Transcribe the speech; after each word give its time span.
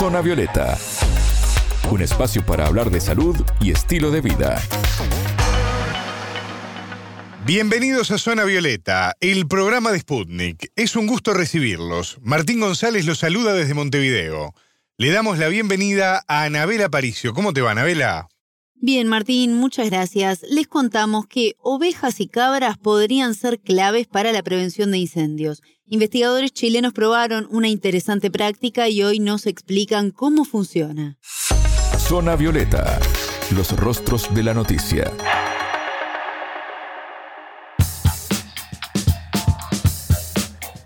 Zona 0.00 0.22
Violeta, 0.22 0.78
un 1.90 2.00
espacio 2.00 2.42
para 2.46 2.66
hablar 2.66 2.90
de 2.90 3.02
salud 3.02 3.36
y 3.60 3.70
estilo 3.70 4.10
de 4.10 4.22
vida. 4.22 4.58
Bienvenidos 7.44 8.10
a 8.10 8.16
Zona 8.16 8.44
Violeta, 8.44 9.14
el 9.20 9.46
programa 9.46 9.92
de 9.92 9.98
Sputnik. 9.98 10.72
Es 10.74 10.96
un 10.96 11.06
gusto 11.06 11.34
recibirlos. 11.34 12.16
Martín 12.22 12.60
González 12.60 13.04
los 13.04 13.18
saluda 13.18 13.52
desde 13.52 13.74
Montevideo. 13.74 14.54
Le 14.96 15.10
damos 15.10 15.36
la 15.36 15.48
bienvenida 15.48 16.24
a 16.26 16.44
Anabela 16.44 16.88
Paricio. 16.88 17.34
¿Cómo 17.34 17.52
te 17.52 17.60
va, 17.60 17.72
Anabela? 17.72 18.28
Bien, 18.82 19.06
Martín, 19.08 19.54
muchas 19.54 19.90
gracias. 19.90 20.42
Les 20.48 20.66
contamos 20.66 21.26
que 21.26 21.54
ovejas 21.58 22.18
y 22.18 22.28
cabras 22.28 22.78
podrían 22.78 23.34
ser 23.34 23.60
claves 23.60 24.06
para 24.06 24.32
la 24.32 24.42
prevención 24.42 24.90
de 24.90 24.96
incendios. 24.96 25.62
Investigadores 25.86 26.52
chilenos 26.52 26.94
probaron 26.94 27.46
una 27.50 27.68
interesante 27.68 28.30
práctica 28.30 28.88
y 28.88 29.02
hoy 29.02 29.20
nos 29.20 29.46
explican 29.46 30.10
cómo 30.10 30.46
funciona. 30.46 31.18
Zona 31.98 32.36
Violeta, 32.36 32.98
los 33.54 33.76
rostros 33.76 34.34
de 34.34 34.44
la 34.44 34.54
noticia. 34.54 35.12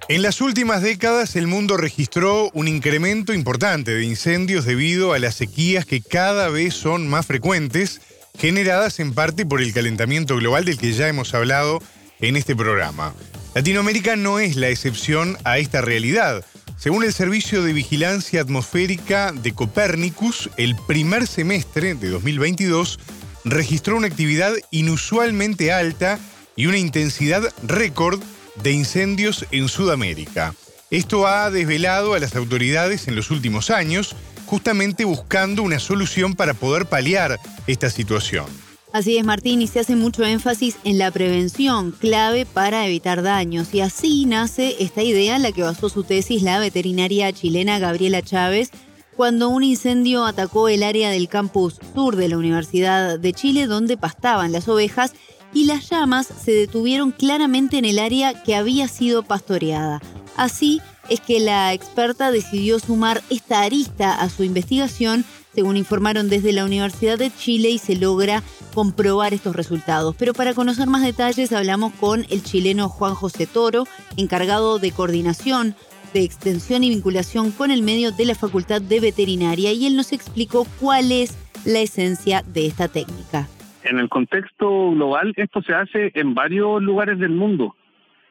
En 0.06 0.20
las 0.20 0.42
últimas 0.42 0.82
décadas 0.82 1.34
el 1.34 1.46
mundo 1.46 1.78
registró 1.78 2.50
un 2.52 2.68
incremento 2.68 3.32
importante 3.32 3.94
de 3.94 4.04
incendios 4.04 4.66
debido 4.66 5.14
a 5.14 5.18
las 5.18 5.34
sequías 5.34 5.86
que 5.86 6.02
cada 6.02 6.50
vez 6.50 6.74
son 6.74 7.08
más 7.08 7.24
frecuentes, 7.24 8.02
generadas 8.38 9.00
en 9.00 9.14
parte 9.14 9.46
por 9.46 9.62
el 9.62 9.72
calentamiento 9.72 10.36
global 10.36 10.66
del 10.66 10.76
que 10.76 10.92
ya 10.92 11.08
hemos 11.08 11.32
hablado 11.32 11.82
en 12.20 12.36
este 12.36 12.54
programa. 12.54 13.14
Latinoamérica 13.54 14.14
no 14.14 14.40
es 14.40 14.56
la 14.56 14.68
excepción 14.68 15.38
a 15.42 15.56
esta 15.56 15.80
realidad. 15.80 16.44
Según 16.76 17.02
el 17.04 17.14
Servicio 17.14 17.62
de 17.62 17.72
Vigilancia 17.72 18.42
Atmosférica 18.42 19.32
de 19.32 19.52
Copérnicus, 19.52 20.50
el 20.58 20.76
primer 20.86 21.26
semestre 21.26 21.94
de 21.94 22.10
2022 22.10 22.98
registró 23.46 23.96
una 23.96 24.08
actividad 24.08 24.52
inusualmente 24.70 25.72
alta 25.72 26.18
y 26.56 26.66
una 26.66 26.76
intensidad 26.76 27.54
récord 27.66 28.20
de 28.62 28.72
incendios 28.72 29.46
en 29.50 29.68
Sudamérica. 29.68 30.54
Esto 30.90 31.26
ha 31.26 31.50
desvelado 31.50 32.14
a 32.14 32.18
las 32.18 32.36
autoridades 32.36 33.08
en 33.08 33.16
los 33.16 33.30
últimos 33.30 33.70
años, 33.70 34.14
justamente 34.46 35.04
buscando 35.04 35.62
una 35.62 35.78
solución 35.78 36.34
para 36.34 36.54
poder 36.54 36.86
paliar 36.86 37.40
esta 37.66 37.90
situación. 37.90 38.46
Así 38.92 39.18
es, 39.18 39.24
Martín, 39.24 39.60
y 39.60 39.66
se 39.66 39.80
hace 39.80 39.96
mucho 39.96 40.22
énfasis 40.22 40.76
en 40.84 40.98
la 40.98 41.10
prevención, 41.10 41.90
clave 41.90 42.46
para 42.46 42.86
evitar 42.86 43.22
daños. 43.22 43.74
Y 43.74 43.80
así 43.80 44.24
nace 44.24 44.76
esta 44.78 45.02
idea 45.02 45.34
en 45.34 45.42
la 45.42 45.50
que 45.50 45.62
basó 45.62 45.88
su 45.88 46.04
tesis 46.04 46.42
la 46.42 46.60
veterinaria 46.60 47.32
chilena 47.32 47.80
Gabriela 47.80 48.22
Chávez, 48.22 48.70
cuando 49.16 49.48
un 49.48 49.64
incendio 49.64 50.24
atacó 50.24 50.68
el 50.68 50.84
área 50.84 51.10
del 51.10 51.28
campus 51.28 51.80
sur 51.92 52.14
de 52.14 52.28
la 52.28 52.38
Universidad 52.38 53.18
de 53.18 53.32
Chile, 53.32 53.66
donde 53.66 53.96
pastaban 53.96 54.52
las 54.52 54.68
ovejas, 54.68 55.12
y 55.54 55.64
las 55.64 55.88
llamas 55.88 56.26
se 56.26 56.52
detuvieron 56.52 57.12
claramente 57.12 57.78
en 57.78 57.84
el 57.84 57.98
área 57.98 58.42
que 58.42 58.56
había 58.56 58.88
sido 58.88 59.22
pastoreada. 59.22 60.02
Así 60.36 60.82
es 61.08 61.20
que 61.20 61.38
la 61.40 61.72
experta 61.72 62.30
decidió 62.30 62.78
sumar 62.80 63.22
esta 63.30 63.62
arista 63.62 64.14
a 64.14 64.28
su 64.28 64.42
investigación, 64.42 65.24
según 65.54 65.76
informaron 65.76 66.28
desde 66.28 66.52
la 66.52 66.64
Universidad 66.64 67.18
de 67.18 67.30
Chile, 67.30 67.70
y 67.70 67.78
se 67.78 67.94
logra 67.94 68.42
comprobar 68.74 69.32
estos 69.32 69.54
resultados. 69.54 70.16
Pero 70.18 70.34
para 70.34 70.54
conocer 70.54 70.88
más 70.88 71.02
detalles 71.02 71.52
hablamos 71.52 71.92
con 71.94 72.26
el 72.30 72.42
chileno 72.42 72.88
Juan 72.88 73.14
José 73.14 73.46
Toro, 73.46 73.86
encargado 74.16 74.78
de 74.78 74.90
coordinación 74.90 75.76
de 76.12 76.22
extensión 76.22 76.84
y 76.84 76.90
vinculación 76.90 77.50
con 77.50 77.70
el 77.70 77.82
medio 77.82 78.12
de 78.12 78.24
la 78.24 78.34
Facultad 78.34 78.80
de 78.80 79.00
Veterinaria, 79.00 79.72
y 79.72 79.86
él 79.86 79.96
nos 79.96 80.12
explicó 80.12 80.66
cuál 80.80 81.12
es 81.12 81.32
la 81.64 81.80
esencia 81.80 82.44
de 82.52 82.66
esta 82.66 82.88
técnica 82.88 83.48
en 83.84 83.98
el 83.98 84.08
contexto 84.08 84.90
global, 84.92 85.32
esto 85.36 85.62
se 85.62 85.74
hace 85.74 86.10
en 86.14 86.34
varios 86.34 86.82
lugares 86.82 87.18
del 87.18 87.30
mundo. 87.30 87.76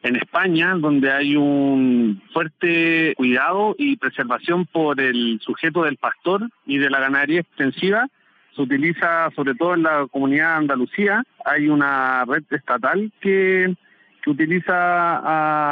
En 0.02 0.16
España, 0.16 0.74
donde 0.74 1.10
hay 1.10 1.36
un 1.36 2.20
fuerte 2.32 3.14
cuidado 3.16 3.74
y 3.78 3.96
preservación 3.96 4.66
por 4.66 5.00
el 5.00 5.40
sujeto 5.40 5.84
del 5.84 5.96
pastor 5.96 6.50
y 6.66 6.76
de 6.78 6.90
la 6.90 7.00
ganadería 7.00 7.40
extensiva, 7.40 8.08
se 8.54 8.62
utiliza 8.62 9.30
sobre 9.34 9.54
todo 9.54 9.74
en 9.74 9.84
la 9.84 10.06
comunidad 10.10 10.50
de 10.50 10.56
Andalucía. 10.56 11.24
Hay 11.44 11.68
una 11.68 12.24
red 12.26 12.44
estatal 12.50 13.10
que, 13.20 13.74
que 14.22 14.30
utiliza 14.30 14.66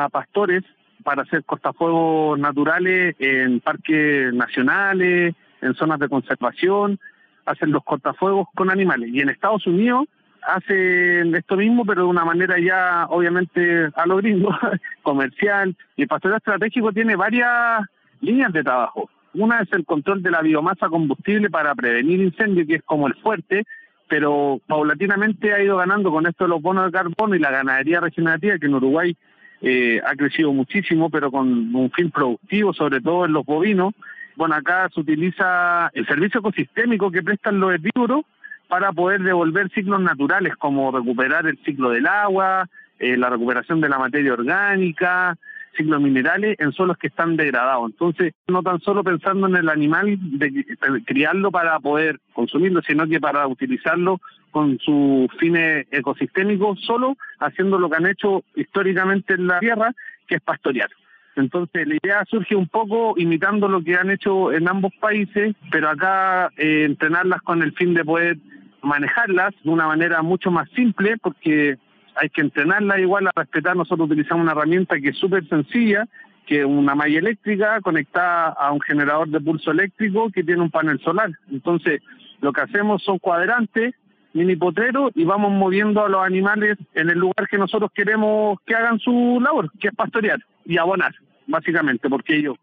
a 0.05 0.09
pastores 0.11 0.63
para 1.05 1.23
hacer 1.23 1.45
cortafuegos 1.45 2.39
naturales 2.39 3.15
en 3.19 3.61
parques 3.61 4.33
nacionales, 4.33 5.35
en 5.61 5.75
zonas 5.75 5.99
de 5.99 6.09
conservación 6.09 6.99
hacen 7.47 7.73
los 7.73 7.85
cortafuegos 7.85 8.49
con 8.55 8.71
animales. 8.71 9.11
Y 9.13 9.21
en 9.21 9.31
Estados 9.31 9.67
Unidos 9.67 10.07
hacen 10.43 11.35
esto 11.35 11.57
mismo, 11.57 11.85
pero 11.85 12.03
de 12.03 12.09
una 12.09 12.25
manera 12.25 12.59
ya, 12.59 13.07
obviamente, 13.09 13.91
a 13.95 14.07
lo 14.07 14.17
gringo, 14.17 14.51
comercial. 15.03 15.77
Y 15.97 16.03
el 16.03 16.09
pastoreo 16.09 16.39
estratégico 16.39 16.93
tiene 16.93 17.17
varias 17.17 17.87
líneas 18.21 18.53
de 18.53 18.63
trabajo. 18.63 19.09
Una 19.35 19.61
es 19.61 19.73
el 19.73 19.85
control 19.85 20.23
de 20.23 20.31
la 20.31 20.43
biomasa 20.43 20.89
combustible 20.89 21.49
para 21.49 21.75
prevenir 21.75 22.21
incendios, 22.21 22.67
que 22.67 22.77
es 22.77 22.83
como 22.83 23.07
el 23.07 23.15
fuerte, 23.15 23.65
pero 24.09 24.61
paulatinamente 24.67 25.55
ha 25.55 25.63
ido 25.63 25.79
ganando 25.79 26.11
con 26.11 26.27
esto 26.27 26.45
de 26.45 26.51
los 26.51 26.61
bonos 26.61 26.87
de 26.87 26.93
carbono 26.93 27.35
y 27.35 27.39
la 27.39 27.51
ganadería 27.51 28.01
regenerativa, 28.01 28.59
que 28.59 28.67
en 28.67 28.75
Uruguay 28.75 29.17
eh, 29.63 30.03
ha 30.05 30.15
crecido 30.17 30.53
muchísimo, 30.53 31.09
pero 31.09 31.31
con 31.31 31.75
un 31.75 31.91
fin 31.93 32.11
productivo, 32.11 32.75
sobre 32.75 33.01
todo 33.01 33.25
en 33.25 33.33
los 33.33 33.47
bovinos, 33.47 33.95
bueno, 34.37 34.55
acá 34.55 34.89
se 34.93 35.01
utiliza 35.01 35.91
el 35.95 36.07
servicio 36.07 36.41
ecosistémico 36.41 37.11
que 37.11 37.23
prestan 37.23 37.61
los 37.61 37.73
herbívoros 37.73 38.25
para 38.69 38.93
poder 38.93 39.21
devolver 39.23 39.71
ciclos 39.71 40.01
naturales, 40.01 40.57
como 40.57 40.91
recuperar 40.91 41.47
el 41.47 41.59
ciclo 41.65 41.91
del 41.91 42.07
agua, 42.07 42.69
eh, 42.99 43.17
la 43.17 43.31
recuperación 43.31 43.81
de 43.81 43.89
la 43.89 43.99
materia 43.99 44.33
orgánica, 44.33 45.37
ciclos 45.77 46.01
minerales 46.01 46.57
en 46.59 46.73
suelos 46.73 46.97
que 46.97 47.09
están 47.09 47.37
degradados. 47.37 47.91
Entonces, 47.91 48.35
no 48.49 48.63
tan 48.63 48.81
solo 48.81 49.03
pensando 49.05 49.47
en 49.47 49.57
el 49.57 49.69
animal, 49.69 50.17
de, 50.39 50.65
criarlo 51.05 51.51
para 51.51 51.79
poder 51.81 52.21
consumirlo, 52.33 52.83
sino 52.83 53.07
que 53.07 53.21
para 53.21 53.47
utilizarlo 53.47 54.21
con 54.51 54.79
sus 54.79 55.29
fines 55.39 55.87
ecosistémicos, 55.91 56.81
solo 56.81 57.17
haciendo 57.41 57.79
lo 57.79 57.89
que 57.89 57.97
han 57.97 58.07
hecho 58.07 58.45
históricamente 58.55 59.35
en 59.35 59.47
la 59.47 59.61
tierra, 59.61 59.93
que 60.27 60.37
es 60.37 60.41
pastorear. 60.41 60.91
Entonces 61.37 61.87
la 61.87 61.97
idea 62.03 62.25
surge 62.29 62.55
un 62.55 62.69
poco 62.69 63.15
imitando 63.17 63.69
lo 63.69 63.83
que 63.83 63.97
han 63.97 64.11
hecho 64.11 64.53
en 64.53 64.69
ambos 64.69 64.93
países, 65.01 65.55
pero 65.71 65.89
acá 65.89 66.51
eh, 66.57 66.85
entrenarlas 66.85 67.41
con 67.43 67.63
el 67.63 67.73
fin 67.73 67.95
de 67.95 68.05
poder 68.05 68.37
manejarlas 68.83 69.55
de 69.63 69.71
una 69.71 69.87
manera 69.87 70.23
mucho 70.23 70.51
más 70.51 70.69
simple, 70.71 71.17
porque 71.23 71.79
hay 72.17 72.29
que 72.29 72.43
entrenarlas 72.43 72.99
igual 72.99 73.29
a 73.29 73.33
respetar. 73.35 73.77
Nosotros 73.77 74.11
utilizamos 74.11 74.43
una 74.43 74.53
herramienta 74.53 75.01
que 75.01 75.11
es 75.11 75.17
súper 75.17 75.49
sencilla, 75.49 76.07
que 76.47 76.61
es 76.61 76.65
una 76.67 76.95
malla 76.95 77.19
eléctrica 77.19 77.81
conectada 77.81 78.49
a 78.49 78.73
un 78.73 78.81
generador 78.81 79.29
de 79.29 79.41
pulso 79.41 79.71
eléctrico 79.71 80.31
que 80.31 80.45
tiene 80.45 80.63
un 80.63 80.71
panel 80.71 81.01
solar. 81.01 81.31
Entonces 81.51 82.03
lo 82.41 82.53
que 82.53 82.61
hacemos 82.61 83.03
son 83.03 83.19
cuadrantes 83.19 83.95
mini 84.35 84.57
potreros 84.57 85.13
y 85.15 85.25
vamos 85.25 85.53
moviendo 85.53 86.05
a 86.05 86.09
los 86.09 86.25
animales 86.25 86.79
en 86.95 87.11
el 87.11 87.19
lugar 87.19 87.49
que 87.49 87.59
nosotros 87.59 87.91
queremos 87.95 88.59
que 88.67 88.75
hagan 88.75 88.99
su 88.99 89.39
labor, 89.43 89.71
que 89.79 89.89
es 89.89 89.95
pastorear 89.95 90.41
y 90.65 90.79
abonar, 90.79 91.15
básicamente, 91.47 92.09
porque 92.09 92.37
ellos 92.37 92.57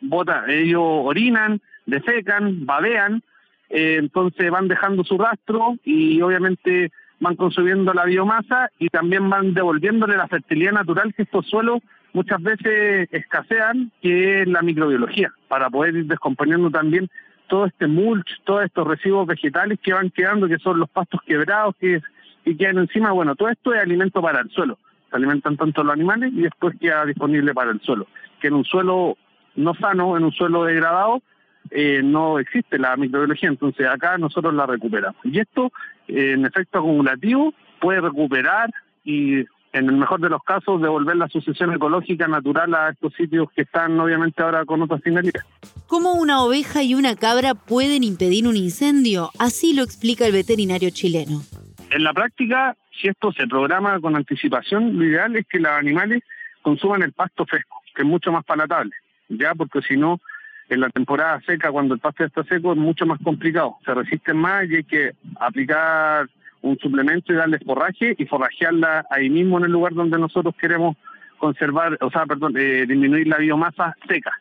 botan, 0.00 0.48
ellos 0.48 0.82
orinan, 0.82 1.60
defecan, 1.86 2.64
babean, 2.64 3.22
eh, 3.68 3.96
entonces 3.98 4.50
van 4.50 4.68
dejando 4.68 5.04
su 5.04 5.18
rastro 5.18 5.76
y 5.84 6.20
obviamente 6.22 6.90
van 7.20 7.36
consumiendo 7.36 7.92
la 7.92 8.06
biomasa 8.06 8.70
y 8.78 8.88
también 8.88 9.28
van 9.28 9.52
devolviéndole 9.52 10.16
la 10.16 10.28
fertilidad 10.28 10.72
natural 10.72 11.14
que 11.14 11.22
estos 11.22 11.46
suelos 11.46 11.80
muchas 12.12 12.42
veces 12.42 13.08
escasean, 13.12 13.92
que 14.02 14.42
es 14.42 14.48
la 14.48 14.62
microbiología, 14.62 15.32
para 15.48 15.70
poder 15.70 15.94
ir 15.96 16.06
descomponiendo 16.06 16.70
también 16.70 17.08
todo 17.50 17.66
este 17.66 17.86
mulch, 17.86 18.42
todos 18.44 18.64
estos 18.64 18.86
residuos 18.86 19.26
vegetales 19.26 19.78
que 19.82 19.92
van 19.92 20.08
quedando, 20.08 20.48
que 20.48 20.58
son 20.58 20.78
los 20.78 20.88
pastos 20.88 21.20
quebrados 21.26 21.74
que, 21.78 22.00
que 22.44 22.56
quedan 22.56 22.78
encima. 22.78 23.12
Bueno, 23.12 23.36
todo 23.36 23.50
esto 23.50 23.74
es 23.74 23.82
alimento 23.82 24.22
para 24.22 24.40
el 24.40 24.48
suelo 24.48 24.78
se 25.10 25.16
alimentan 25.16 25.56
tanto 25.56 25.82
los 25.82 25.92
animales 25.92 26.32
y 26.32 26.42
después 26.42 26.76
queda 26.80 27.04
disponible 27.04 27.52
para 27.52 27.72
el 27.72 27.80
suelo. 27.80 28.06
Que 28.40 28.48
en 28.48 28.54
un 28.54 28.64
suelo 28.64 29.16
no 29.56 29.74
sano, 29.74 30.16
en 30.16 30.24
un 30.24 30.32
suelo 30.32 30.64
degradado, 30.64 31.22
eh, 31.70 32.00
no 32.02 32.38
existe 32.38 32.78
la 32.78 32.96
microbiología, 32.96 33.48
entonces 33.48 33.86
acá 33.86 34.16
nosotros 34.18 34.54
la 34.54 34.66
recuperamos. 34.66 35.20
Y 35.24 35.38
esto, 35.40 35.72
eh, 36.08 36.32
en 36.32 36.46
efecto 36.46 36.78
acumulativo, 36.78 37.52
puede 37.80 38.00
recuperar 38.00 38.70
y 39.04 39.44
en 39.72 39.88
el 39.88 39.96
mejor 39.96 40.20
de 40.20 40.28
los 40.28 40.42
casos, 40.42 40.80
devolver 40.80 41.16
la 41.16 41.28
sucesión 41.28 41.72
ecológica 41.72 42.26
natural 42.26 42.74
a 42.74 42.90
estos 42.90 43.14
sitios 43.14 43.48
que 43.54 43.62
están 43.62 43.98
obviamente 44.00 44.42
ahora 44.42 44.64
con 44.64 44.82
otras 44.82 45.00
finalidades. 45.02 45.46
¿Cómo 45.86 46.14
una 46.14 46.42
oveja 46.42 46.82
y 46.82 46.94
una 46.94 47.14
cabra 47.16 47.54
pueden 47.54 48.02
impedir 48.02 48.46
un 48.46 48.56
incendio? 48.56 49.30
Así 49.38 49.74
lo 49.74 49.82
explica 49.82 50.26
el 50.26 50.32
veterinario 50.32 50.90
chileno. 50.90 51.42
En 51.90 52.04
la 52.04 52.12
práctica, 52.12 52.76
si 53.00 53.08
esto 53.08 53.32
se 53.32 53.46
programa 53.46 53.98
con 54.00 54.16
anticipación, 54.16 54.98
lo 54.98 55.04
ideal 55.04 55.36
es 55.36 55.46
que 55.46 55.58
los 55.58 55.72
animales 55.72 56.22
consuman 56.62 57.02
el 57.02 57.12
pasto 57.12 57.46
fresco, 57.46 57.82
que 57.94 58.02
es 58.02 58.08
mucho 58.08 58.30
más 58.32 58.44
palatable, 58.44 58.92
ya 59.28 59.54
porque 59.54 59.82
si 59.82 59.96
no, 59.96 60.20
en 60.68 60.80
la 60.80 60.90
temporada 60.90 61.40
seca, 61.46 61.72
cuando 61.72 61.94
el 61.94 62.00
pasto 62.00 62.24
está 62.24 62.44
seco, 62.44 62.72
es 62.72 62.78
mucho 62.78 63.06
más 63.06 63.18
complicado. 63.22 63.78
Se 63.84 63.94
resisten 63.94 64.36
más 64.36 64.68
y 64.68 64.76
hay 64.76 64.84
que 64.84 65.12
aplicar 65.40 66.28
un 66.62 66.78
suplemento 66.78 67.32
y 67.32 67.36
darle 67.36 67.58
forraje 67.58 68.14
y 68.18 68.26
forrajearla 68.26 69.06
ahí 69.10 69.30
mismo 69.30 69.58
en 69.58 69.64
el 69.64 69.72
lugar 69.72 69.94
donde 69.94 70.18
nosotros 70.18 70.54
queremos 70.60 70.96
conservar, 71.38 71.96
o 72.00 72.10
sea, 72.10 72.26
perdón, 72.26 72.54
eh, 72.56 72.84
disminuir 72.86 73.26
la 73.26 73.38
biomasa 73.38 73.96
seca. 74.06 74.32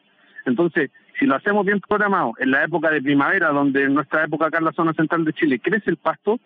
Entonces, 0.45 0.91
si 1.17 1.25
lo 1.25 1.35
hacemos 1.35 1.65
bien 1.65 1.79
programado 1.79 2.33
en 2.39 2.51
la 2.51 2.63
época 2.63 2.89
de 2.89 3.01
primavera, 3.01 3.49
donde 3.49 3.83
en 3.83 3.93
nuestra 3.93 4.23
época 4.23 4.47
acá 4.47 4.57
en 4.59 4.65
la 4.65 4.73
zona 4.73 4.93
central 4.93 5.25
de 5.25 5.33
Chile 5.33 5.59
crece 5.59 5.89
el 5.89 5.97
pasto, 5.97 6.39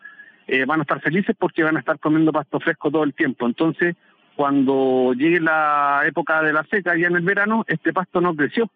eh, 0.47 0.65
van 0.65 0.79
a 0.79 0.83
estar 0.83 0.99
felices 1.01 1.35
porque 1.37 1.63
van 1.63 1.77
a 1.77 1.79
estar 1.79 1.99
comiendo 1.99 2.31
pasto 2.31 2.59
fresco 2.59 2.91
todo 2.91 3.03
el 3.03 3.13
tiempo. 3.13 3.45
Entonces, 3.45 3.95
cuando 4.35 5.13
llegue 5.13 5.39
la 5.39 6.03
época 6.05 6.41
de 6.41 6.53
la 6.53 6.63
seca, 6.65 6.95
ya 6.97 7.07
en 7.07 7.15
el 7.15 7.23
verano, 7.23 7.63
este 7.67 7.93
pasto 7.93 8.19
no 8.19 8.35
creció, 8.35 8.69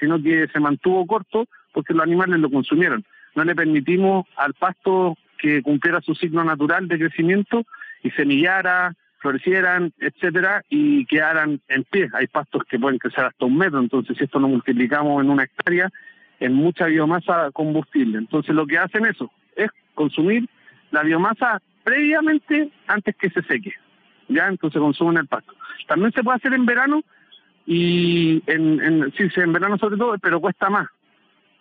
sino 0.00 0.20
que 0.22 0.48
se 0.48 0.60
mantuvo 0.60 1.06
corto 1.06 1.46
porque 1.72 1.94
los 1.94 2.02
animales 2.02 2.40
lo 2.40 2.50
consumieron. 2.50 3.04
No 3.34 3.44
le 3.44 3.54
permitimos 3.54 4.26
al 4.36 4.54
pasto 4.54 5.16
que 5.42 5.60
cumpliera 5.60 6.00
su 6.00 6.14
ciclo 6.14 6.44
natural 6.44 6.86
de 6.86 6.98
crecimiento 6.98 7.64
y 8.04 8.10
semillara, 8.12 8.94
florecieran, 9.18 9.92
etcétera, 9.98 10.62
y 10.68 11.04
quedaran 11.06 11.60
en 11.68 11.84
pie. 11.84 12.08
Hay 12.14 12.28
pastos 12.28 12.62
que 12.68 12.78
pueden 12.78 12.98
crecer 12.98 13.24
hasta 13.24 13.44
un 13.44 13.58
metro, 13.58 13.80
entonces 13.80 14.16
si 14.16 14.24
esto 14.24 14.38
lo 14.38 14.46
multiplicamos 14.48 15.22
en 15.22 15.30
una 15.30 15.42
hectárea, 15.42 15.90
en 16.38 16.54
mucha 16.54 16.86
biomasa 16.86 17.50
combustible. 17.52 18.18
Entonces 18.18 18.54
lo 18.54 18.66
que 18.66 18.78
hacen 18.78 19.04
eso 19.04 19.30
es 19.56 19.68
consumir 19.94 20.48
la 20.92 21.02
biomasa 21.02 21.60
previamente 21.82 22.70
antes 22.86 23.16
que 23.16 23.30
se 23.30 23.42
seque. 23.42 23.74
Ya, 24.28 24.46
entonces 24.46 24.80
consumen 24.80 25.18
el 25.18 25.26
pasto. 25.26 25.52
También 25.88 26.12
se 26.12 26.22
puede 26.22 26.36
hacer 26.36 26.54
en 26.54 26.66
verano 26.66 27.02
y 27.66 28.42
en, 28.46 28.80
en 28.80 29.12
sí, 29.16 29.28
en 29.36 29.52
verano 29.52 29.76
sobre 29.76 29.96
todo, 29.96 30.16
pero 30.18 30.40
cuesta 30.40 30.70
más. 30.70 30.88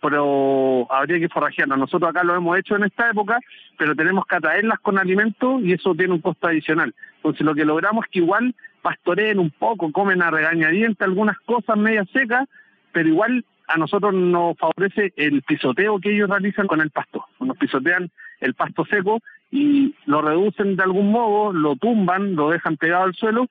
Pero 0.01 0.87
habría 0.91 1.19
que 1.19 1.29
forrajearlas. 1.29 1.77
Nosotros 1.77 2.09
acá 2.09 2.23
lo 2.23 2.35
hemos 2.35 2.57
hecho 2.57 2.75
en 2.75 2.83
esta 2.83 3.09
época, 3.09 3.39
pero 3.77 3.95
tenemos 3.95 4.25
que 4.25 4.35
atraerlas 4.35 4.79
con 4.79 4.97
alimentos 4.97 5.61
y 5.63 5.73
eso 5.73 5.93
tiene 5.95 6.13
un 6.13 6.21
costo 6.21 6.47
adicional. 6.47 6.93
Entonces 7.17 7.45
lo 7.45 7.53
que 7.53 7.65
logramos 7.65 8.05
es 8.05 8.11
que 8.11 8.19
igual 8.19 8.55
pastoreen 8.81 9.39
un 9.39 9.51
poco, 9.51 9.91
comen 9.91 10.23
a 10.23 10.31
regañadiente 10.31 11.03
algunas 11.03 11.37
cosas 11.41 11.77
medias 11.77 12.09
secas, 12.11 12.49
pero 12.91 13.09
igual 13.09 13.45
a 13.67 13.77
nosotros 13.77 14.13
nos 14.13 14.57
favorece 14.57 15.13
el 15.15 15.43
pisoteo 15.43 15.99
que 15.99 16.13
ellos 16.13 16.29
realizan 16.29 16.67
con 16.67 16.81
el 16.81 16.89
pasto. 16.89 17.25
Nos 17.39 17.57
pisotean 17.57 18.09
el 18.39 18.53
pasto 18.53 18.85
seco 18.85 19.21
y 19.51 19.95
lo 20.05 20.21
reducen 20.21 20.75
de 20.75 20.83
algún 20.83 21.11
modo, 21.11 21.53
lo 21.53 21.75
tumban, 21.75 22.35
lo 22.35 22.49
dejan 22.49 22.77
pegado 22.77 23.03
al 23.03 23.13
suelo 23.13 23.47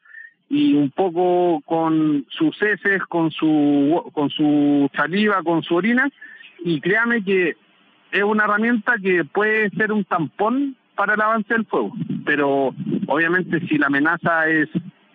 y 0.49 0.75
un 0.75 0.91
poco 0.91 1.62
con 1.64 2.26
sus 2.29 2.61
heces, 2.61 3.02
con 3.08 3.31
su, 3.31 4.11
con 4.12 4.31
su 4.31 4.91
saliva, 4.94 5.43
con 5.44 5.62
su 5.62 5.76
orina, 5.76 6.11
y 6.65 6.81
créame 6.81 7.25
que 7.25 7.57
es 8.12 8.23
una 8.23 8.45
herramienta 8.45 8.95
que 9.03 9.25
puede 9.25 9.71
ser 9.71 9.93
un 9.93 10.05
tampón 10.05 10.77
para 10.97 11.15
el 11.15 11.21
avance 11.21 11.55
del 11.55 11.67
fuego, 11.67 11.93
pero 12.25 12.75
obviamente 13.07 13.61
si 13.69 13.79
la 13.79 13.87
amenaza 13.87 14.49
es 14.49 14.69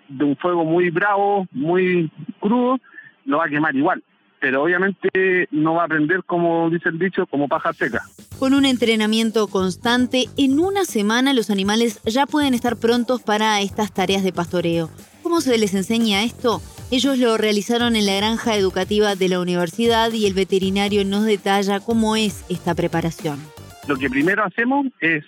de 0.10 0.24
un 0.24 0.36
fuego 0.38 0.64
muy 0.64 0.90
bravo, 0.90 1.48
muy 1.52 2.12
crudo, 2.40 2.80
lo 3.26 3.38
va 3.38 3.46
a 3.46 3.50
quemar 3.50 3.76
igual, 3.76 4.04
pero 4.40 4.64
obviamente 4.64 5.48
no 5.52 5.76
va 5.76 5.84
a 5.84 5.88
prender, 5.88 6.24
como 6.24 6.70
dice 6.70 6.90
el 6.90 7.00
dicho, 7.00 7.28
como 7.28 7.48
paja 7.48 7.74
seca. 7.74 8.02
Con 8.40 8.54
un 8.54 8.66
entrenamiento 8.66 9.48
constante, 9.48 10.26
en 10.38 10.60
una 10.60 10.86
semana 10.86 11.34
los 11.34 11.50
animales 11.50 12.02
ya 12.04 12.26
pueden 12.26 12.54
estar 12.54 12.78
prontos 12.78 13.22
para 13.22 13.62
estas 13.62 13.94
tareas 13.94 14.24
de 14.24 14.34
pastoreo. 14.34 14.90
¿Cómo 15.36 15.42
se 15.42 15.58
les 15.58 15.74
enseña 15.74 16.24
esto? 16.24 16.62
Ellos 16.92 17.18
lo 17.18 17.38
realizaron 17.38 17.98
en 17.98 18.06
la 18.06 18.16
granja 18.16 18.56
educativa 18.56 19.16
de 19.16 19.28
la 19.28 19.42
universidad 19.42 20.14
y 20.14 20.28
el 20.28 20.34
veterinario 20.34 21.04
nos 21.04 21.26
detalla 21.26 21.82
cómo 21.82 22.16
es 22.16 22.46
esta 22.50 22.74
preparación. 22.74 23.38
Lo 23.86 23.98
que 23.98 24.10
primero 24.10 24.46
hacemos 24.46 24.88
es 25.02 25.26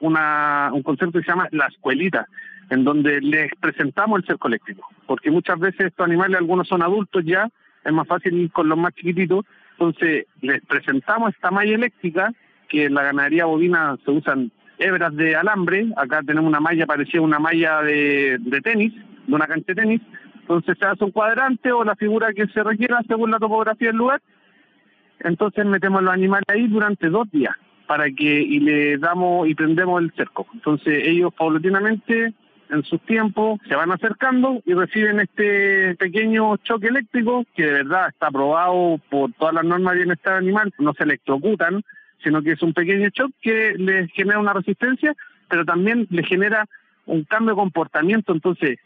una, 0.00 0.70
un 0.72 0.82
concepto 0.82 1.18
que 1.18 1.26
se 1.26 1.30
llama 1.30 1.46
la 1.50 1.66
escuelita, 1.66 2.26
en 2.70 2.84
donde 2.84 3.20
les 3.20 3.50
presentamos 3.60 4.20
el 4.20 4.26
cerco 4.28 4.48
eléctrico, 4.48 4.88
porque 5.06 5.30
muchas 5.30 5.58
veces 5.58 5.88
estos 5.88 6.06
animales, 6.06 6.38
algunos 6.38 6.66
son 6.66 6.82
adultos 6.82 7.22
ya, 7.26 7.46
es 7.84 7.92
más 7.92 8.08
fácil 8.08 8.32
ir 8.40 8.50
con 8.52 8.66
los 8.66 8.78
más 8.78 8.94
chiquititos, 8.94 9.44
entonces 9.72 10.24
les 10.40 10.64
presentamos 10.64 11.34
esta 11.34 11.50
malla 11.50 11.74
eléctrica, 11.74 12.32
que 12.66 12.86
en 12.86 12.94
la 12.94 13.02
ganadería 13.02 13.44
bovina 13.44 13.98
se 14.06 14.10
usan 14.10 14.52
hebras 14.78 15.14
de 15.16 15.36
alambre, 15.36 15.86
acá 15.98 16.22
tenemos 16.22 16.48
una 16.48 16.60
malla 16.60 16.86
parecida 16.86 17.20
a 17.20 17.24
una 17.24 17.38
malla 17.38 17.82
de, 17.82 18.38
de 18.40 18.60
tenis, 18.62 18.94
de 19.30 19.36
una 19.36 19.46
cancha 19.46 19.66
de 19.68 19.74
tenis, 19.74 20.00
entonces 20.40 20.76
se 20.78 20.84
hace 20.84 21.04
un 21.04 21.12
cuadrante 21.12 21.72
o 21.72 21.84
la 21.84 21.96
figura 21.96 22.32
que 22.32 22.46
se 22.48 22.62
requiera 22.62 23.00
según 23.06 23.30
la 23.30 23.38
topografía 23.38 23.88
del 23.88 23.96
lugar, 23.96 24.20
entonces 25.20 25.64
metemos 25.64 26.02
los 26.02 26.12
animales 26.12 26.44
ahí 26.48 26.66
durante 26.66 27.08
dos 27.08 27.30
días 27.30 27.54
para 27.86 28.10
que 28.10 28.40
y 28.40 28.60
le 28.60 28.98
damos 28.98 29.48
y 29.48 29.54
prendemos 29.56 30.00
el 30.00 30.12
cerco. 30.12 30.46
Entonces 30.54 31.02
ellos 31.06 31.34
paulatinamente 31.34 32.32
en 32.70 32.84
sus 32.84 33.00
tiempos 33.00 33.58
se 33.68 33.74
van 33.74 33.90
acercando 33.90 34.62
y 34.64 34.74
reciben 34.74 35.18
este 35.18 35.96
pequeño 35.96 36.56
choque 36.58 36.86
eléctrico 36.86 37.44
que 37.54 37.64
de 37.66 37.72
verdad 37.72 38.08
está 38.10 38.28
aprobado 38.28 39.00
por 39.10 39.32
todas 39.32 39.54
las 39.54 39.64
normas 39.64 39.94
de 39.94 39.98
bienestar 40.00 40.34
animal, 40.34 40.72
no 40.78 40.94
se 40.94 41.02
electrocutan, 41.02 41.82
sino 42.22 42.42
que 42.42 42.52
es 42.52 42.62
un 42.62 42.74
pequeño 42.74 43.10
choque 43.10 43.34
que 43.42 43.74
les 43.76 44.10
genera 44.12 44.38
una 44.38 44.52
resistencia, 44.52 45.14
pero 45.48 45.64
también 45.64 46.06
les 46.10 46.28
genera 46.28 46.66
un 47.06 47.24
cambio 47.24 47.54
de 47.54 47.60
comportamiento, 47.60 48.32
entonces 48.32 48.78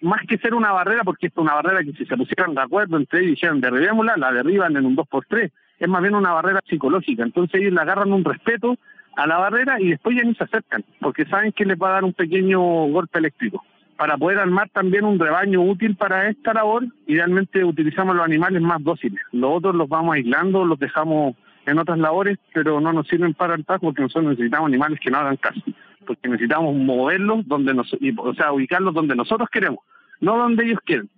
más 0.00 0.20
que 0.26 0.38
ser 0.38 0.54
una 0.54 0.72
barrera, 0.72 1.04
porque 1.04 1.26
es 1.26 1.32
una 1.36 1.54
barrera 1.54 1.82
que 1.82 1.92
si 1.92 2.06
se 2.06 2.16
pusieran 2.16 2.54
de 2.54 2.62
acuerdo 2.62 2.96
entre 2.96 3.20
ellos 3.20 3.28
y 3.28 3.34
dijeran 3.34 3.60
derribémosla, 3.60 4.16
la 4.16 4.32
derriban 4.32 4.76
en 4.76 4.86
un 4.86 4.96
2x3, 4.96 5.50
es 5.78 5.88
más 5.88 6.02
bien 6.02 6.14
una 6.14 6.32
barrera 6.32 6.62
psicológica, 6.66 7.22
entonces 7.22 7.60
ellos 7.60 7.72
le 7.72 7.80
agarran 7.80 8.12
un 8.12 8.24
respeto 8.24 8.76
a 9.16 9.26
la 9.26 9.38
barrera 9.38 9.80
y 9.80 9.90
después 9.90 10.16
ya 10.16 10.22
ni 10.22 10.34
se 10.34 10.44
acercan, 10.44 10.84
porque 11.00 11.24
saben 11.26 11.52
que 11.52 11.64
les 11.64 11.78
va 11.78 11.88
a 11.88 11.92
dar 11.92 12.04
un 12.04 12.12
pequeño 12.12 12.60
golpe 12.60 13.18
eléctrico. 13.18 13.64
Para 13.96 14.18
poder 14.18 14.38
armar 14.38 14.68
también 14.68 15.06
un 15.06 15.18
rebaño 15.18 15.62
útil 15.62 15.96
para 15.96 16.28
esta 16.28 16.52
labor, 16.52 16.84
idealmente 17.06 17.64
utilizamos 17.64 18.14
los 18.14 18.26
animales 18.26 18.60
más 18.60 18.84
dóciles. 18.84 19.18
Los 19.32 19.56
otros 19.56 19.74
los 19.74 19.88
vamos 19.88 20.16
aislando, 20.16 20.66
los 20.66 20.78
dejamos 20.78 21.34
en 21.64 21.78
otras 21.78 21.98
labores, 21.98 22.38
pero 22.52 22.78
no 22.78 22.92
nos 22.92 23.08
sirven 23.08 23.32
para 23.32 23.54
el 23.54 23.64
porque 23.64 24.02
nosotros 24.02 24.32
necesitamos 24.32 24.68
animales 24.68 25.00
que 25.00 25.10
no 25.10 25.16
hagan 25.16 25.36
caso 25.36 25.62
porque 26.06 26.28
necesitamos 26.28 26.74
moverlos 26.74 27.46
donde 27.46 27.74
nos, 27.74 27.92
o 27.92 28.34
sea, 28.34 28.52
ubicarlos 28.52 28.94
donde 28.94 29.16
nosotros 29.16 29.48
queremos, 29.50 29.80
no 30.20 30.36
donde 30.36 30.64
ellos 30.64 30.78
quieren. 30.84 31.08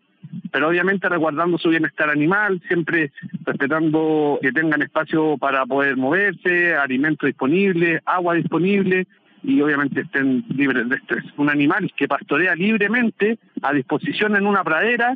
Pero 0.50 0.68
obviamente 0.68 1.08
resguardando 1.08 1.58
su 1.58 1.68
bienestar 1.68 2.10
animal, 2.10 2.60
siempre 2.66 3.12
respetando 3.44 4.38
que 4.42 4.52
tengan 4.52 4.82
espacio 4.82 5.38
para 5.38 5.64
poder 5.64 5.96
moverse, 5.96 6.74
alimento 6.74 7.26
disponible, 7.26 8.00
agua 8.04 8.34
disponible 8.34 9.06
y 9.42 9.60
obviamente 9.60 10.00
estén 10.00 10.44
libres 10.48 10.88
de 10.88 10.96
estrés. 10.96 11.24
Un 11.36 11.48
animal 11.48 11.92
que 11.96 12.08
pastorea 12.08 12.54
libremente 12.54 13.38
a 13.62 13.72
disposición 13.72 14.36
en 14.36 14.46
una 14.46 14.64
pradera, 14.64 15.14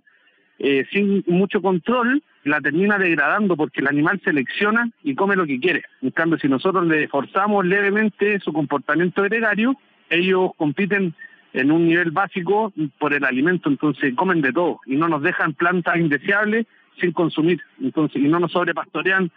eh, 0.59 0.87
sin 0.93 1.25
mucho 1.27 1.61
control, 1.61 2.23
la 2.45 2.61
termina 2.61 2.99
degradando 2.99 3.57
porque 3.57 3.81
el 3.81 3.89
animal 3.89 4.21
selecciona 4.25 4.91
y 5.03 5.15
come 5.15 5.37
lo 5.37 5.47
que 5.47 5.61
quiere. 5.61 5.83
En 6.01 6.11
cambio, 6.11 6.39
si 6.39 6.49
nosotros 6.49 6.87
le 6.87 7.09
forzamos 7.09 7.65
levemente 7.65 8.41
su 8.41 8.53
comportamiento 8.53 9.23
gregario, 9.23 9.77
ellos 10.11 10.51
compiten 10.57 11.15
en 11.53 11.71
un 11.71 11.87
nivel 11.87 12.11
básico 12.11 12.73
por 12.99 13.13
el 13.13 13.25
alimento, 13.25 13.69
entonces 13.69 14.15
comen 14.15 14.41
de 14.41 14.53
todo 14.53 14.81
y 14.87 14.97
no 14.97 15.09
nos 15.09 15.23
dejan 15.23 15.53
plantas 15.53 15.97
indeseables 15.97 16.67
sin 17.01 17.13
consumir, 17.13 17.61
entonces 17.81 18.23
y 18.23 18.29
no 18.29 18.39
nos 18.39 18.53
sobrepastorean 18.53 19.31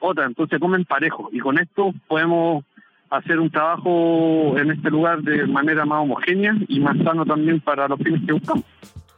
otras, 0.00 0.28
entonces 0.28 0.58
comen 0.58 0.84
parejo 0.84 1.28
y 1.32 1.38
con 1.38 1.58
esto 1.58 1.92
podemos 2.08 2.64
hacer 3.10 3.38
un 3.40 3.50
trabajo 3.50 4.56
en 4.56 4.70
este 4.70 4.90
lugar 4.90 5.22
de 5.22 5.46
manera 5.46 5.84
más 5.84 6.02
homogénea 6.02 6.54
y 6.68 6.80
más 6.80 6.96
sano 6.98 7.24
también 7.24 7.60
para 7.60 7.88
los 7.88 7.98
fines 7.98 8.22
que 8.26 8.32
buscamos. 8.32 8.64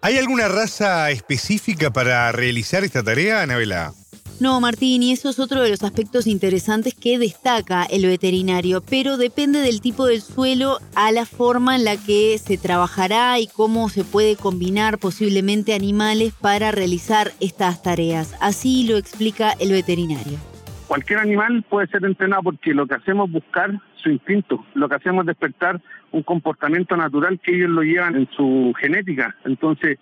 ¿Hay 0.04 0.18
alguna 0.18 0.48
raza 0.48 1.12
específica 1.12 1.92
para 1.92 2.32
realizar 2.32 2.82
esta 2.82 3.04
tarea, 3.04 3.40
Anabela? 3.40 3.94
No, 4.40 4.60
Martín, 4.60 5.04
y 5.04 5.12
eso 5.12 5.30
es 5.30 5.38
otro 5.38 5.62
de 5.62 5.70
los 5.70 5.84
aspectos 5.84 6.26
interesantes 6.26 6.94
que 6.94 7.20
destaca 7.20 7.84
el 7.84 8.06
veterinario, 8.06 8.80
pero 8.80 9.16
depende 9.16 9.60
del 9.60 9.80
tipo 9.80 10.06
del 10.06 10.20
suelo 10.20 10.80
a 10.96 11.12
la 11.12 11.24
forma 11.24 11.76
en 11.76 11.84
la 11.84 11.96
que 11.96 12.40
se 12.44 12.58
trabajará 12.58 13.38
y 13.38 13.46
cómo 13.46 13.88
se 13.90 14.02
puede 14.02 14.34
combinar 14.34 14.98
posiblemente 14.98 15.72
animales 15.72 16.32
para 16.40 16.72
realizar 16.72 17.32
estas 17.38 17.84
tareas. 17.84 18.30
Así 18.40 18.82
lo 18.82 18.96
explica 18.96 19.52
el 19.60 19.70
veterinario. 19.70 20.51
Cualquier 20.92 21.20
animal 21.20 21.64
puede 21.70 21.86
ser 21.86 22.04
entrenado 22.04 22.42
porque 22.42 22.74
lo 22.74 22.86
que 22.86 22.96
hacemos 22.96 23.28
es 23.28 23.32
buscar 23.32 23.70
su 23.94 24.10
instinto, 24.10 24.62
lo 24.74 24.90
que 24.90 24.96
hacemos 24.96 25.22
es 25.22 25.28
despertar 25.28 25.80
un 26.10 26.22
comportamiento 26.22 26.94
natural 26.98 27.40
que 27.40 27.54
ellos 27.54 27.70
lo 27.70 27.80
llevan 27.80 28.14
en 28.14 28.28
su 28.36 28.74
genética. 28.78 29.34
Entonces, 29.46 29.98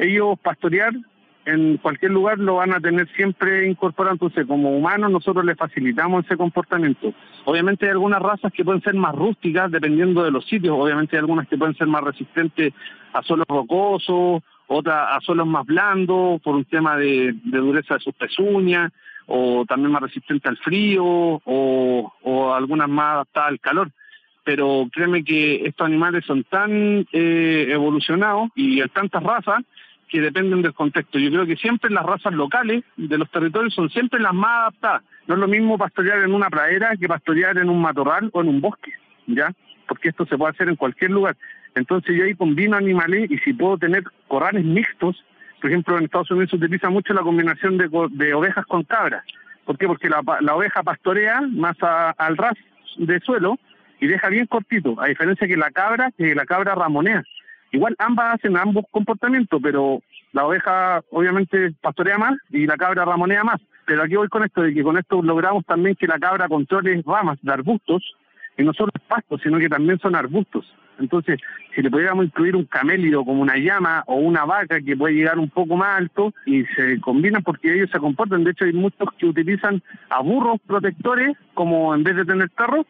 ellos 0.00 0.36
pastorear 0.42 0.94
en 1.44 1.76
cualquier 1.76 2.10
lugar 2.10 2.40
lo 2.40 2.56
van 2.56 2.72
a 2.72 2.80
tener 2.80 3.08
siempre 3.14 3.68
incorporado. 3.68 4.14
Entonces, 4.14 4.44
como 4.44 4.76
humanos, 4.76 5.12
nosotros 5.12 5.44
les 5.44 5.56
facilitamos 5.56 6.24
ese 6.24 6.36
comportamiento. 6.36 7.14
Obviamente, 7.44 7.86
hay 7.86 7.92
algunas 7.92 8.20
razas 8.20 8.52
que 8.52 8.64
pueden 8.64 8.82
ser 8.82 8.94
más 8.94 9.14
rústicas 9.14 9.70
dependiendo 9.70 10.24
de 10.24 10.32
los 10.32 10.44
sitios. 10.46 10.76
Obviamente, 10.76 11.14
hay 11.14 11.20
algunas 11.20 11.46
que 11.46 11.56
pueden 11.56 11.76
ser 11.76 11.86
más 11.86 12.02
resistentes 12.02 12.74
a 13.12 13.22
suelos 13.22 13.46
rocosos, 13.48 14.42
otras 14.66 15.06
a 15.08 15.20
suelos 15.20 15.46
más 15.46 15.64
blandos 15.64 16.40
por 16.42 16.56
un 16.56 16.64
tema 16.64 16.96
de, 16.96 17.32
de 17.44 17.58
dureza 17.58 17.94
de 17.94 18.00
sus 18.00 18.14
pezuñas. 18.14 18.90
O 19.26 19.64
también 19.66 19.92
más 19.92 20.02
resistentes 20.02 20.48
al 20.48 20.56
frío 20.58 21.04
o, 21.04 22.12
o 22.22 22.54
algunas 22.54 22.88
más 22.88 23.14
adaptadas 23.14 23.50
al 23.50 23.60
calor 23.60 23.90
pero 24.44 24.88
créeme 24.92 25.24
que 25.24 25.66
estos 25.66 25.86
animales 25.86 26.24
son 26.24 26.44
tan 26.44 27.06
eh, 27.12 27.66
evolucionados 27.70 28.48
y 28.54 28.80
hay 28.80 28.88
tantas 28.88 29.22
razas 29.22 29.62
que 30.08 30.20
dependen 30.20 30.62
del 30.62 30.74
contexto. 30.74 31.18
Yo 31.18 31.30
creo 31.30 31.46
que 31.46 31.56
siempre 31.56 31.90
las 31.90 32.04
razas 32.04 32.34
locales 32.34 32.84
de 32.96 33.18
los 33.18 33.30
territorios 33.30 33.72
son 33.74 33.88
siempre 33.88 34.20
las 34.20 34.34
más 34.34 34.50
adaptadas. 34.50 35.02
No 35.26 35.34
es 35.34 35.40
lo 35.40 35.48
mismo 35.48 35.78
pastorear 35.78 36.18
en 36.18 36.34
una 36.34 36.50
pradera 36.50 36.96
que 36.96 37.08
pastorear 37.08 37.56
en 37.58 37.70
un 37.70 37.80
matorral 37.80 38.28
o 38.32 38.42
en 38.42 38.48
un 38.48 38.60
bosque, 38.60 38.92
¿ya? 39.26 39.52
Porque 39.86 40.10
esto 40.10 40.26
se 40.26 40.36
puede 40.36 40.50
hacer 40.50 40.68
en 40.68 40.76
cualquier 40.76 41.12
lugar. 41.12 41.36
Entonces 41.74 42.14
yo 42.14 42.24
ahí 42.24 42.34
combino 42.34 42.76
animales 42.76 43.30
y 43.30 43.38
si 43.38 43.54
puedo 43.54 43.78
tener 43.78 44.04
corrales 44.28 44.64
mixtos, 44.64 45.24
por 45.62 45.70
ejemplo 45.70 45.96
en 45.96 46.04
Estados 46.04 46.30
Unidos 46.32 46.50
se 46.50 46.56
utiliza 46.56 46.90
mucho 46.90 47.14
la 47.14 47.22
combinación 47.22 47.78
de, 47.78 47.88
de 48.10 48.34
ovejas 48.34 48.66
con 48.66 48.82
cabras. 48.82 49.24
¿Por 49.64 49.78
qué? 49.78 49.86
Porque 49.86 50.08
la, 50.08 50.20
la 50.40 50.56
oveja 50.56 50.82
pastorea 50.82 51.40
más 51.40 51.76
al 51.80 52.36
ras 52.36 52.54
de 52.96 53.20
suelo 53.20 53.60
y 54.00 54.08
deja 54.08 54.28
bien 54.28 54.46
cortito, 54.46 55.00
a 55.00 55.06
diferencia 55.06 55.46
que 55.46 55.56
la 55.56 55.70
cabra, 55.70 56.10
que 56.18 56.34
la 56.34 56.44
cabra 56.46 56.74
ramonea. 56.74 57.22
Igual 57.70 57.94
ambas 58.00 58.34
hacen 58.34 58.56
ambos 58.56 58.84
comportamientos, 58.90 59.60
pero 59.62 60.02
la 60.32 60.46
oveja 60.46 61.00
obviamente 61.10 61.72
pastorea 61.80 62.18
más 62.18 62.34
y 62.50 62.66
la 62.66 62.76
cabra 62.76 63.04
ramonea 63.04 63.44
más. 63.44 63.60
Pero 63.86 64.02
aquí 64.02 64.16
voy 64.16 64.28
con 64.28 64.42
esto, 64.42 64.62
de 64.62 64.74
que 64.74 64.82
con 64.82 64.98
esto 64.98 65.22
logramos 65.22 65.64
también 65.64 65.94
que 65.94 66.08
la 66.08 66.18
cabra 66.18 66.48
controle 66.48 67.02
ramas 67.06 67.38
de 67.40 67.52
arbustos, 67.52 68.02
y 68.58 68.64
no 68.64 68.72
solo 68.72 68.90
pastos, 69.06 69.40
sino 69.42 69.58
que 69.58 69.68
también 69.68 70.00
son 70.00 70.16
arbustos. 70.16 70.66
Entonces, 70.98 71.40
si 71.74 71.82
le 71.82 71.90
pudiéramos 71.90 72.26
incluir 72.26 72.54
un 72.54 72.64
camélido 72.64 73.24
como 73.24 73.42
una 73.42 73.56
llama 73.56 74.04
o 74.06 74.16
una 74.16 74.44
vaca 74.44 74.80
que 74.80 74.96
puede 74.96 75.14
llegar 75.14 75.38
un 75.38 75.48
poco 75.48 75.76
más 75.76 75.98
alto 75.98 76.32
y 76.46 76.64
se 76.76 77.00
combinan 77.00 77.42
porque 77.42 77.74
ellos 77.74 77.90
se 77.90 77.98
comportan. 77.98 78.44
De 78.44 78.50
hecho, 78.50 78.64
hay 78.64 78.72
muchos 78.72 79.08
que 79.18 79.26
utilizan 79.26 79.82
a 80.10 80.20
burros 80.20 80.60
protectores 80.66 81.36
como 81.54 81.94
en 81.94 82.02
vez 82.04 82.16
de 82.16 82.24
tener 82.24 82.50
perros 82.50 82.86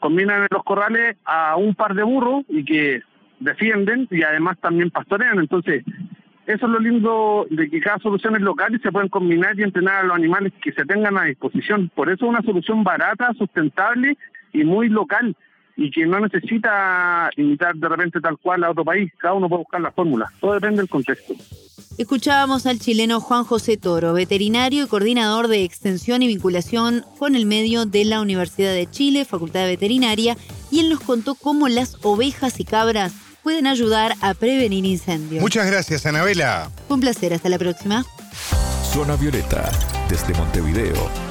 combinan 0.00 0.42
en 0.42 0.48
los 0.50 0.64
corrales 0.64 1.16
a 1.24 1.56
un 1.56 1.74
par 1.74 1.94
de 1.94 2.02
burros 2.02 2.44
y 2.48 2.64
que 2.64 3.02
defienden 3.38 4.08
y 4.10 4.22
además 4.22 4.58
también 4.60 4.90
pastorean. 4.90 5.38
Entonces, 5.38 5.84
eso 6.46 6.66
es 6.66 6.72
lo 6.72 6.80
lindo 6.80 7.46
de 7.50 7.70
que 7.70 7.80
cada 7.80 7.98
solución 7.98 8.34
es 8.34 8.42
local 8.42 8.74
y 8.74 8.78
se 8.80 8.90
pueden 8.90 9.08
combinar 9.08 9.58
y 9.58 9.62
entrenar 9.62 9.96
a 9.96 10.02
los 10.04 10.16
animales 10.16 10.52
que 10.62 10.72
se 10.72 10.84
tengan 10.84 11.16
a 11.16 11.24
disposición. 11.24 11.90
Por 11.94 12.10
eso 12.10 12.24
es 12.24 12.30
una 12.30 12.42
solución 12.42 12.82
barata, 12.82 13.32
sustentable 13.34 14.16
y 14.52 14.64
muy 14.64 14.88
local 14.88 15.36
y 15.80 15.90
que 15.90 16.04
no 16.04 16.20
necesita 16.20 17.30
imitar 17.38 17.74
de 17.74 17.88
repente 17.88 18.20
tal 18.20 18.36
cual 18.36 18.62
a 18.64 18.70
otro 18.70 18.84
país. 18.84 19.10
Cada 19.16 19.32
uno 19.32 19.48
puede 19.48 19.60
buscar 19.60 19.80
la 19.80 19.90
fórmula. 19.90 20.30
Todo 20.38 20.52
depende 20.52 20.82
del 20.82 20.90
contexto. 20.90 21.34
Escuchábamos 21.96 22.66
al 22.66 22.78
chileno 22.78 23.18
Juan 23.20 23.44
José 23.44 23.78
Toro, 23.78 24.12
veterinario 24.12 24.84
y 24.84 24.88
coordinador 24.88 25.48
de 25.48 25.64
extensión 25.64 26.20
y 26.22 26.28
vinculación 26.28 27.02
con 27.18 27.34
el 27.34 27.46
medio 27.46 27.86
de 27.86 28.04
la 28.04 28.20
Universidad 28.20 28.74
de 28.74 28.90
Chile, 28.90 29.24
Facultad 29.24 29.60
de 29.60 29.68
Veterinaria, 29.68 30.36
y 30.70 30.80
él 30.80 30.90
nos 30.90 31.00
contó 31.00 31.34
cómo 31.34 31.68
las 31.68 31.96
ovejas 32.02 32.60
y 32.60 32.64
cabras 32.64 33.14
pueden 33.42 33.66
ayudar 33.66 34.14
a 34.20 34.34
prevenir 34.34 34.84
incendios. 34.84 35.40
Muchas 35.40 35.66
gracias, 35.66 36.04
Anabela. 36.04 36.70
un 36.88 37.00
placer, 37.00 37.32
hasta 37.32 37.48
la 37.48 37.58
próxima. 37.58 38.04
Zona 38.92 39.16
Violeta, 39.16 39.70
desde 40.10 40.34
Montevideo, 40.34 41.29